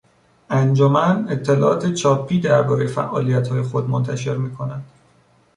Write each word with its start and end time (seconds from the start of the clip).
انجمن 0.49 1.27
اطلاعات 1.29 1.93
چاپی 1.93 2.39
دربارهی 2.39 2.87
فعالیتهای 2.87 3.61
خود 3.61 3.89
منتشر 3.89 4.37
میکند. 4.37 4.85